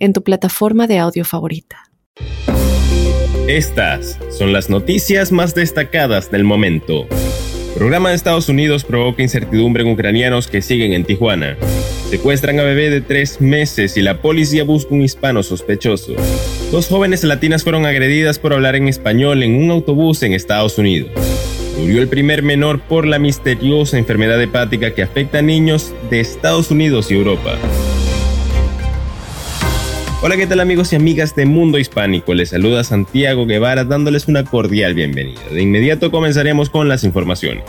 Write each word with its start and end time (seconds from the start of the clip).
en 0.00 0.12
tu 0.12 0.22
plataforma 0.22 0.86
de 0.86 0.98
audio 0.98 1.24
favorita. 1.24 1.84
Estas 3.46 4.18
son 4.36 4.52
las 4.52 4.70
noticias 4.70 5.30
más 5.30 5.54
destacadas 5.54 6.30
del 6.30 6.44
momento. 6.44 7.06
Programa 7.74 8.10
de 8.10 8.16
Estados 8.16 8.48
Unidos 8.48 8.84
provoca 8.84 9.22
incertidumbre 9.22 9.84
en 9.84 9.90
ucranianos 9.90 10.48
que 10.48 10.62
siguen 10.62 10.92
en 10.92 11.04
Tijuana. 11.04 11.56
Secuestran 12.10 12.58
a 12.58 12.64
bebé 12.64 12.90
de 12.90 13.00
tres 13.00 13.40
meses 13.40 13.96
y 13.96 14.02
la 14.02 14.20
policía 14.20 14.64
busca 14.64 14.94
un 14.94 15.02
hispano 15.02 15.42
sospechoso. 15.44 16.14
Dos 16.72 16.88
jóvenes 16.88 17.22
latinas 17.22 17.62
fueron 17.62 17.86
agredidas 17.86 18.40
por 18.40 18.52
hablar 18.52 18.74
en 18.74 18.88
español 18.88 19.42
en 19.44 19.54
un 19.54 19.70
autobús 19.70 20.22
en 20.24 20.32
Estados 20.32 20.78
Unidos. 20.78 21.10
Murió 21.78 22.02
el 22.02 22.08
primer 22.08 22.42
menor 22.42 22.80
por 22.80 23.06
la 23.06 23.18
misteriosa 23.18 23.96
enfermedad 23.96 24.40
hepática 24.42 24.92
que 24.92 25.02
afecta 25.02 25.38
a 25.38 25.42
niños 25.42 25.94
de 26.10 26.20
Estados 26.20 26.70
Unidos 26.70 27.10
y 27.10 27.14
Europa. 27.14 27.56
Hola, 30.22 30.36
¿qué 30.36 30.46
tal 30.46 30.60
amigos 30.60 30.92
y 30.92 30.96
amigas 30.96 31.34
de 31.34 31.46
Mundo 31.46 31.78
Hispánico? 31.78 32.34
Les 32.34 32.50
saluda 32.50 32.84
Santiago 32.84 33.46
Guevara 33.46 33.84
dándoles 33.84 34.28
una 34.28 34.44
cordial 34.44 34.92
bienvenida. 34.92 35.40
De 35.50 35.62
inmediato 35.62 36.10
comenzaremos 36.10 36.68
con 36.68 36.90
las 36.90 37.04
informaciones. 37.04 37.64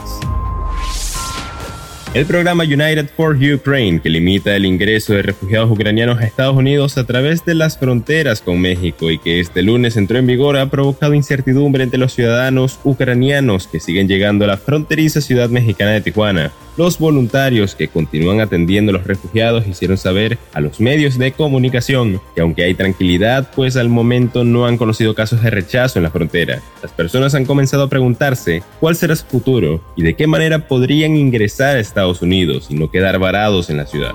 El 2.12 2.26
programa 2.26 2.64
United 2.64 3.08
for 3.16 3.36
Ukraine, 3.36 4.02
que 4.02 4.10
limita 4.10 4.54
el 4.54 4.66
ingreso 4.66 5.14
de 5.14 5.22
refugiados 5.22 5.70
ucranianos 5.70 6.18
a 6.18 6.24
Estados 6.24 6.54
Unidos 6.54 6.98
a 6.98 7.04
través 7.04 7.42
de 7.46 7.54
las 7.54 7.78
fronteras 7.78 8.42
con 8.42 8.60
México 8.60 9.10
y 9.10 9.16
que 9.18 9.40
este 9.40 9.62
lunes 9.62 9.96
entró 9.96 10.18
en 10.18 10.26
vigor, 10.26 10.58
ha 10.58 10.68
provocado 10.68 11.14
incertidumbre 11.14 11.84
entre 11.84 11.98
los 11.98 12.12
ciudadanos 12.12 12.78
ucranianos 12.84 13.66
que 13.66 13.80
siguen 13.80 14.08
llegando 14.08 14.44
a 14.44 14.48
la 14.48 14.58
fronteriza 14.58 15.22
ciudad 15.22 15.48
mexicana 15.48 15.92
de 15.92 16.02
Tijuana. 16.02 16.52
Los 16.76 16.98
voluntarios 16.98 17.74
que 17.74 17.88
continúan 17.88 18.40
atendiendo 18.40 18.90
a 18.90 18.94
los 18.94 19.06
refugiados 19.06 19.66
hicieron 19.66 19.98
saber 19.98 20.38
a 20.54 20.60
los 20.60 20.80
medios 20.80 21.18
de 21.18 21.32
comunicación 21.32 22.20
que 22.34 22.40
aunque 22.40 22.64
hay 22.64 22.74
tranquilidad, 22.74 23.50
pues 23.54 23.76
al 23.76 23.90
momento 23.90 24.42
no 24.42 24.64
han 24.64 24.78
conocido 24.78 25.14
casos 25.14 25.42
de 25.42 25.50
rechazo 25.50 25.98
en 25.98 26.04
la 26.04 26.10
frontera. 26.10 26.62
Las 26.82 26.92
personas 26.92 27.34
han 27.34 27.44
comenzado 27.44 27.82
a 27.82 27.90
preguntarse 27.90 28.62
cuál 28.80 28.96
será 28.96 29.14
su 29.16 29.26
futuro 29.26 29.82
y 29.96 30.02
de 30.02 30.14
qué 30.14 30.26
manera 30.26 30.66
podrían 30.66 31.16
ingresar 31.16 31.76
a 31.76 31.80
Estados 31.80 32.22
Unidos 32.22 32.68
y 32.70 32.74
no 32.74 32.90
quedar 32.90 33.18
varados 33.18 33.68
en 33.68 33.76
la 33.76 33.86
ciudad. 33.86 34.12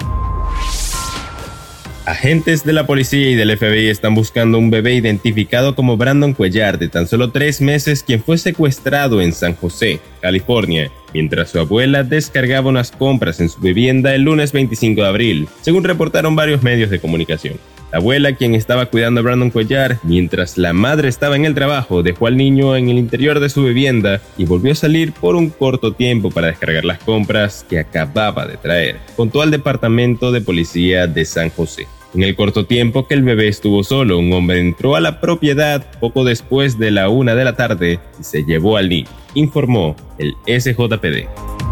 Agentes 2.08 2.64
de 2.64 2.72
la 2.72 2.88
policía 2.88 3.30
y 3.30 3.36
del 3.36 3.58
FBI 3.58 3.90
están 3.90 4.16
buscando 4.16 4.58
un 4.58 4.70
bebé 4.70 4.94
identificado 4.94 5.76
como 5.76 5.98
Brandon 5.98 6.34
Cuellar 6.34 6.80
de 6.80 6.88
tan 6.88 7.06
solo 7.06 7.32
tres 7.32 7.60
meses 7.60 8.02
quien 8.02 8.24
fue 8.24 8.38
secuestrado 8.38 9.22
en 9.22 9.34
San 9.34 9.54
José, 9.56 10.00
California, 10.22 10.90
mientras 11.18 11.50
su 11.50 11.60
abuela 11.60 12.04
descargaba 12.04 12.70
unas 12.70 12.92
compras 12.92 13.40
en 13.40 13.50
su 13.50 13.60
vivienda 13.60 14.14
el 14.14 14.22
lunes 14.22 14.52
25 14.52 15.02
de 15.02 15.08
abril, 15.08 15.48
según 15.62 15.84
reportaron 15.84 16.36
varios 16.36 16.62
medios 16.62 16.92
de 16.92 17.00
comunicación. 17.00 17.56
La 17.92 17.98
abuela, 17.98 18.34
quien 18.34 18.54
estaba 18.54 18.86
cuidando 18.86 19.22
a 19.22 19.24
Brandon 19.24 19.50
Cuellar, 19.50 19.98
mientras 20.04 20.60
la 20.60 20.74
madre 20.74 21.10
estaba 21.10 21.36
en 21.36 21.46
el 21.46 21.56
trabajo, 21.56 22.04
dejó 22.04 22.28
al 22.28 22.38
niño 22.38 22.76
en 22.76 22.90
el 22.90 23.00
interior 23.00 23.40
de 23.40 23.50
su 23.50 23.64
vivienda 23.64 24.22
y 24.38 24.46
volvió 24.46 24.74
a 24.74 24.76
salir 24.76 25.12
por 25.12 25.36
un 25.36 25.50
corto 25.50 25.94
tiempo 25.94 26.30
para 26.30 26.48
descargar 26.48 26.86
las 26.86 27.00
compras 27.00 27.66
que 27.68 27.80
acababa 27.80 28.46
de 28.46 28.58
traer, 28.58 28.98
contó 29.16 29.42
al 29.42 29.50
departamento 29.50 30.32
de 30.32 30.42
policía 30.42 31.08
de 31.08 31.26
San 31.26 31.50
José. 31.50 31.88
En 32.14 32.24
el 32.24 32.36
corto 32.36 32.66
tiempo 32.66 33.06
que 33.06 33.14
el 33.16 33.24
bebé 33.24 33.48
estuvo 33.48 33.84
solo, 33.84 34.18
un 34.18 34.32
hombre 34.32 34.60
entró 34.60 34.96
a 34.96 35.02
la 35.02 35.20
propiedad 35.20 35.86
poco 36.00 36.24
después 36.24 36.80
de 36.80 36.92
la 36.92 37.10
una 37.10 37.36
de 37.36 37.44
la 37.44 37.56
tarde 37.56 38.00
y 38.20 38.24
se 38.24 38.44
llevó 38.44 38.78
al 38.78 38.90
niño, 38.90 39.10
informó 39.34 39.96
el 40.18 40.34
SJPD. 40.48 41.67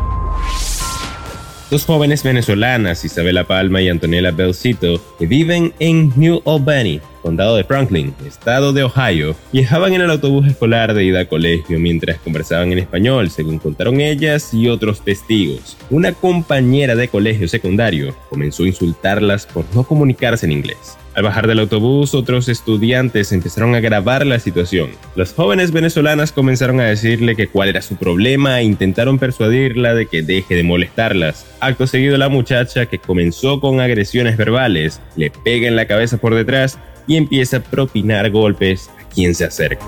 Dos 1.71 1.83
jóvenes 1.83 2.21
venezolanas, 2.21 3.03
Isabela 3.05 3.45
Palma 3.45 3.81
y 3.81 3.89
Antonella 3.89 4.29
Belcito, 4.29 5.01
que 5.17 5.25
viven 5.25 5.73
en 5.79 6.13
New 6.15 6.43
Albany, 6.45 7.01
condado 7.23 7.55
de 7.55 7.63
Franklin, 7.63 8.13
estado 8.23 8.71
de 8.71 8.83
Ohio, 8.83 9.35
viajaban 9.51 9.95
en 9.95 10.01
el 10.01 10.11
autobús 10.11 10.45
escolar 10.45 10.93
de 10.93 11.03
ida 11.03 11.21
a 11.21 11.25
colegio 11.25 11.79
mientras 11.79 12.19
conversaban 12.19 12.71
en 12.71 12.77
español, 12.77 13.31
según 13.31 13.57
contaron 13.57 13.99
ellas 13.99 14.53
y 14.53 14.67
otros 14.67 15.03
testigos. 15.03 15.75
Una 15.89 16.13
compañera 16.13 16.95
de 16.95 17.07
colegio 17.07 17.47
secundario 17.47 18.15
comenzó 18.29 18.61
a 18.61 18.67
insultarlas 18.67 19.47
por 19.47 19.65
no 19.73 19.85
comunicarse 19.85 20.45
en 20.45 20.51
inglés. 20.51 20.97
Al 21.15 21.23
bajar 21.23 21.47
del 21.47 21.59
autobús, 21.59 22.13
otros 22.13 22.49
estudiantes 22.49 23.31
empezaron 23.31 23.73
a 23.73 23.79
grabar 23.79 24.25
la 24.25 24.37
situación. 24.37 24.89
Las 25.15 25.33
jóvenes 25.33 25.71
venezolanas 25.71 26.33
comenzaron 26.33 26.81
a 26.81 26.85
decirle 26.85 27.37
que 27.37 27.47
cuál 27.47 27.69
era 27.69 27.81
su 27.81 27.95
problema 27.95 28.59
e 28.59 28.65
intentaron 28.65 29.17
persuadirla 29.17 29.93
de 29.93 30.07
que 30.07 30.23
deje 30.23 30.55
de 30.55 30.63
molestarlas. 30.63 31.45
Acto 31.61 31.87
seguido, 31.87 32.17
la 32.17 32.27
muchacha, 32.27 32.87
que 32.87 32.99
comenzó 32.99 33.61
con 33.61 33.79
agresiones 33.79 34.35
verbales, 34.35 34.99
le 35.15 35.31
pega 35.31 35.69
en 35.69 35.77
la 35.77 35.87
cabeza 35.87 36.17
por 36.17 36.35
detrás 36.35 36.77
y 37.07 37.15
empieza 37.15 37.57
a 37.57 37.63
propinar 37.63 38.29
golpes 38.29 38.89
a 38.99 39.07
quien 39.07 39.33
se 39.35 39.45
acerque. 39.45 39.85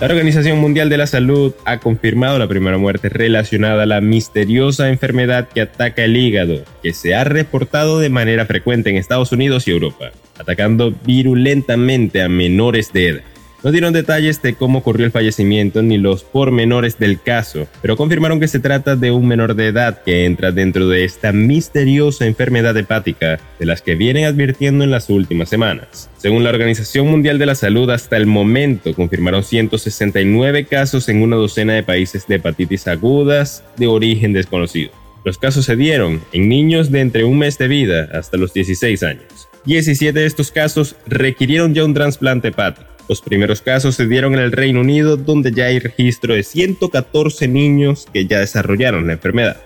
La 0.00 0.06
Organización 0.06 0.58
Mundial 0.58 0.88
de 0.88 0.96
la 0.96 1.06
Salud 1.06 1.54
ha 1.64 1.78
confirmado 1.78 2.36
la 2.38 2.48
primera 2.48 2.78
muerte 2.78 3.08
relacionada 3.08 3.84
a 3.84 3.86
la 3.86 4.00
misteriosa 4.00 4.88
enfermedad 4.88 5.48
que 5.48 5.60
ataca 5.60 6.02
el 6.02 6.16
hígado, 6.16 6.64
que 6.82 6.92
se 6.92 7.14
ha 7.14 7.22
reportado 7.22 8.00
de 8.00 8.10
manera 8.10 8.44
frecuente 8.44 8.90
en 8.90 8.96
Estados 8.96 9.30
Unidos 9.30 9.68
y 9.68 9.70
Europa, 9.70 10.10
atacando 10.36 10.92
virulentamente 11.06 12.22
a 12.22 12.28
menores 12.28 12.92
de 12.92 13.08
edad. 13.08 13.33
No 13.64 13.72
dieron 13.72 13.94
detalles 13.94 14.42
de 14.42 14.56
cómo 14.56 14.80
ocurrió 14.80 15.06
el 15.06 15.10
fallecimiento 15.10 15.82
ni 15.82 15.96
los 15.96 16.22
pormenores 16.22 16.98
del 16.98 17.18
caso, 17.18 17.66
pero 17.80 17.96
confirmaron 17.96 18.38
que 18.38 18.46
se 18.46 18.60
trata 18.60 18.94
de 18.94 19.10
un 19.10 19.26
menor 19.26 19.54
de 19.54 19.68
edad 19.68 20.02
que 20.02 20.26
entra 20.26 20.52
dentro 20.52 20.86
de 20.86 21.04
esta 21.06 21.32
misteriosa 21.32 22.26
enfermedad 22.26 22.76
hepática 22.76 23.40
de 23.58 23.64
las 23.64 23.80
que 23.80 23.94
vienen 23.94 24.26
advirtiendo 24.26 24.84
en 24.84 24.90
las 24.90 25.08
últimas 25.08 25.48
semanas. 25.48 26.10
Según 26.18 26.44
la 26.44 26.50
Organización 26.50 27.06
Mundial 27.06 27.38
de 27.38 27.46
la 27.46 27.54
Salud, 27.54 27.88
hasta 27.88 28.18
el 28.18 28.26
momento 28.26 28.92
confirmaron 28.92 29.42
169 29.42 30.66
casos 30.66 31.08
en 31.08 31.22
una 31.22 31.36
docena 31.36 31.72
de 31.72 31.82
países 31.82 32.26
de 32.26 32.34
hepatitis 32.34 32.86
agudas 32.86 33.64
de 33.78 33.86
origen 33.86 34.34
desconocido. 34.34 34.90
Los 35.24 35.38
casos 35.38 35.64
se 35.64 35.76
dieron 35.76 36.20
en 36.34 36.50
niños 36.50 36.90
de 36.90 37.00
entre 37.00 37.24
un 37.24 37.38
mes 37.38 37.56
de 37.56 37.68
vida 37.68 38.10
hasta 38.12 38.36
los 38.36 38.52
16 38.52 39.02
años. 39.04 39.48
17 39.64 40.18
de 40.18 40.26
estos 40.26 40.50
casos 40.50 40.96
requirieron 41.06 41.72
ya 41.72 41.86
un 41.86 41.94
trasplante 41.94 42.48
hepático. 42.48 42.93
Los 43.06 43.20
primeros 43.20 43.60
casos 43.60 43.96
se 43.96 44.06
dieron 44.06 44.32
en 44.32 44.40
el 44.40 44.52
Reino 44.52 44.80
Unido, 44.80 45.18
donde 45.18 45.52
ya 45.52 45.66
hay 45.66 45.78
registro 45.78 46.34
de 46.34 46.42
114 46.42 47.48
niños 47.48 48.08
que 48.10 48.26
ya 48.26 48.38
desarrollaron 48.38 49.06
la 49.06 49.12
enfermedad. 49.12 49.58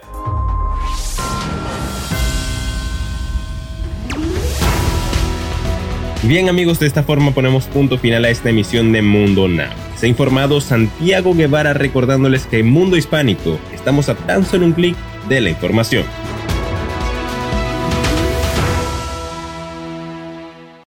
Bien 6.25 6.49
amigos, 6.49 6.81
de 6.81 6.89
esta 6.89 7.05
forma 7.05 7.31
ponemos 7.31 7.67
punto 7.67 7.97
final 7.97 8.25
a 8.25 8.31
esta 8.31 8.51
emisión 8.51 8.91
de 8.93 9.03
Mundo 9.03 9.47
Now. 9.47 9.71
Se 9.97 10.07
ha 10.07 10.09
informado 10.09 10.61
Santiago 10.61 11.33
Guevara 11.33 11.75
recordándoles 11.75 12.45
que 12.45 12.59
en 12.59 12.69
Mundo 12.69 12.97
Hispánico 12.97 13.61
estamos 13.73 14.09
a 14.09 14.17
tan 14.17 14.45
solo 14.45 14.67
un 14.67 14.73
clic 14.73 14.97
de 15.29 15.41
la 15.41 15.51
información. 15.51 16.05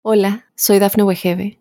Hola, 0.03 0.47
soy 0.57 0.81
Dafne 0.81 1.05
Wegebe 1.05 1.61